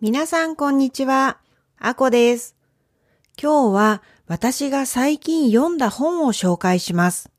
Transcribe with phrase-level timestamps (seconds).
[0.00, 1.38] 皆さんこんにちは。
[1.76, 2.54] あこです。
[3.36, 7.32] 今日は私が最近読んだ本を紹介します。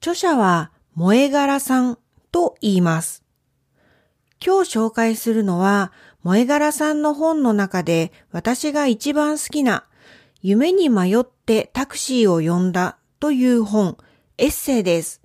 [0.00, 1.98] 著者は萌え柄さん
[2.32, 3.22] と言います。
[4.44, 5.92] 今日紹介するのは
[6.24, 9.84] 萌え柄さんの本の中で私が一番好きな
[10.42, 13.96] 夢に迷ってタクシーを呼んだという本、
[14.38, 15.22] エッセイです。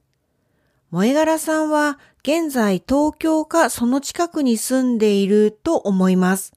[0.91, 6.53] 萌え柄さんは現在東京かその近くに住んでいると思います。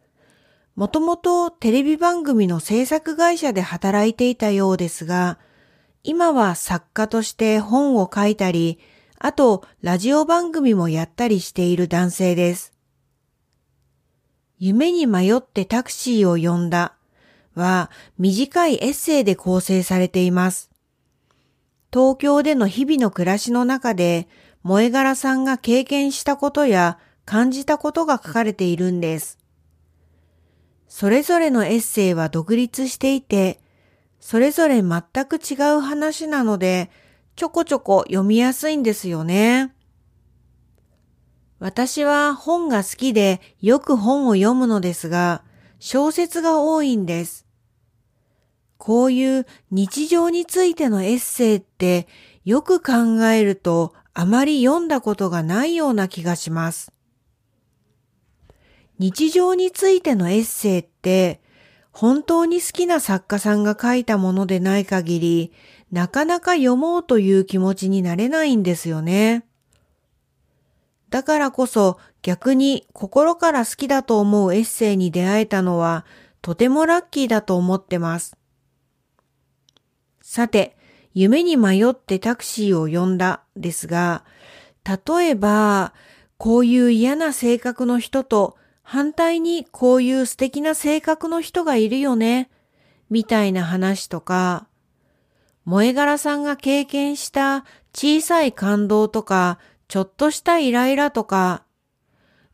[0.76, 5.40] もともとテレビ番組の制作会社で働いていたようですが、
[6.04, 8.78] 今は作家として本を書いたり、
[9.18, 12.72] あとラジオ番組もやったりしている男性です。
[14.60, 16.94] 夢に迷ってタクシーを呼んだ
[17.54, 20.70] は短いエッセイで構成されています。
[21.92, 24.28] 東京での日々の暮らしの中で
[24.66, 29.38] 萌柄さんが経験したことや感じたことが書かれているんです。
[30.88, 33.60] それぞれのエッセイは独立していて、
[34.18, 36.90] それぞれ全く違う話なので、
[37.36, 39.72] ちょこちょこ読みやすいんですよね。
[41.60, 45.44] 私は本が好きでよく本を読むのですが、
[45.78, 47.46] 小説が多いんです。
[48.78, 52.08] こういう日常についてのエッセイって
[52.44, 56.90] よく考えるとあまり読んだことがないような気がします。
[58.98, 61.42] 日常についてのエッセイって
[61.92, 65.52] 本当に好きな作家さんが書いたものでない限り
[65.92, 69.44] なかなか読もうという気持ちになれないんですよね。
[71.10, 76.06] だからこそ逆に心から好きだと思うエッセイに出会えたのは
[76.40, 78.34] とてもラッキーだと思ってます。
[80.22, 80.75] さて、
[81.18, 84.22] 夢に迷ってタクシーを呼んだですが、
[84.84, 85.94] 例えば、
[86.36, 92.50] こういう嫌な性格の人と反対にこういう素敵な性格の人がいるよね、
[93.08, 94.66] みたいな話とか、
[95.64, 97.64] 萌え柄さんが経験した
[97.94, 99.58] 小さい感動とか、
[99.88, 101.64] ちょっとしたイライラとか、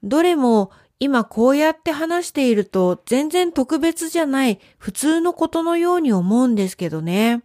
[0.04, 0.70] どれも
[1.00, 7.42] 今こうやって話していると全然特別じゃない普通のことのように思うんですけどね。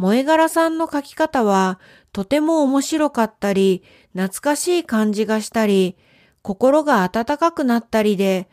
[0.00, 1.78] 萌柄さんの書き方は
[2.14, 3.82] とても面白かったり、
[4.14, 5.98] 懐かしい感じがしたり、
[6.40, 8.48] 心が温かくなったりで、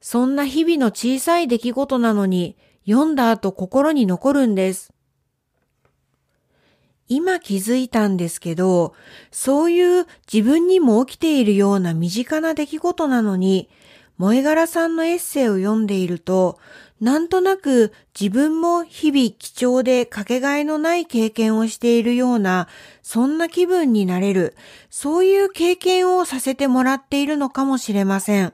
[0.00, 4.92] そんな日々の小さい出来事なのに読んだ後心に残るんです。
[7.06, 8.92] 今気づいたんですけど、
[9.30, 13.70] そういう自分にも起きているような身近な出来事なのに、
[14.18, 16.58] 萌柄さんのエッセイを読んでいると、
[17.00, 22.68] なんとなく自分も日々貴重でかけがえのない経験をしているような、
[23.02, 24.56] そんな気分になれる、
[24.90, 28.52] そういう経験をさせてもらっているのかもしれません。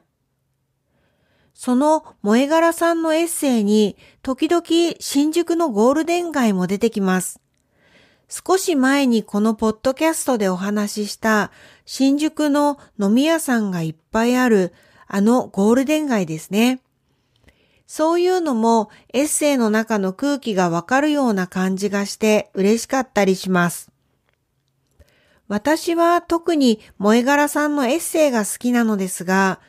[1.54, 4.62] その萌柄さんのエッセイに、時々
[5.00, 7.40] 新宿のゴールデン街も出てきます。
[8.28, 11.50] 少し前にこのポッドキャストでお話しした
[11.86, 14.72] 新宿の飲み屋さんがいっぱいある
[15.06, 16.80] あのゴールデン街ですね。
[17.86, 23.90] そういうのもエッセイの中の空気がわかるような感じがして嬉しかったりします。
[25.48, 29.60] 私は特に萌柄さんのエッセイが好きなのですが、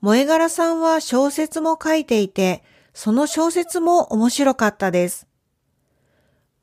[0.00, 2.62] 萌柄さんは小説も書いていて、
[2.94, 5.26] その小説も面白かったです。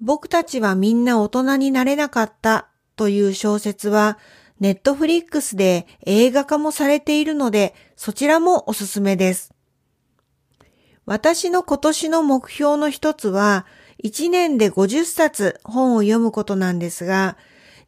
[0.02, 4.18] 僕たちはみんな大人になれなかったという小説は、
[4.60, 9.55] ネットフリックスで映画化もされているので、そちらもおすすめです。
[11.06, 13.66] 私の今年の目標の一つは、
[14.04, 17.38] 1年で50冊本を読むことなんですが、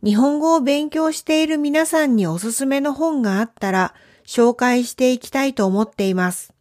[0.03, 3.93] 日本語を勉強している皆さんにおすすめの本があったら、
[4.25, 6.53] 紹介していきたいと思っています。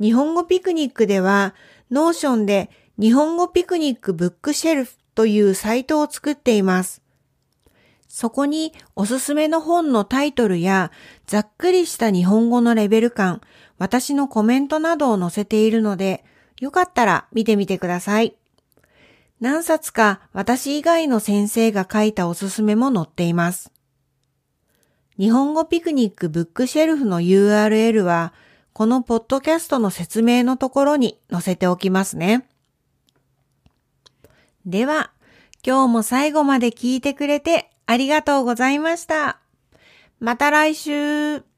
[0.00, 1.54] 日本語ピクニックでは、
[1.90, 7.01] Notion で日本語ピクニックブックシェルフというサイトを作っています。
[8.14, 10.92] そこにおすすめの本のタイトルや
[11.26, 13.40] ざっくりした日本語のレベル感、
[13.78, 16.22] 私のコメントなどを載せているので、
[16.60, 18.36] よかったら見てみてください。
[19.40, 23.72] 何冊か私以外の先生が書いたおすすめも載っています。
[25.18, 28.34] 日本語ピクニックブックシェルフの URL は、
[28.74, 32.46] このポッドキャストの説明のところに載せておきますね。
[34.66, 35.12] では、
[35.66, 39.38] 今日も最後まで聞いてくれてありがとうございました。
[40.18, 41.51] また来週。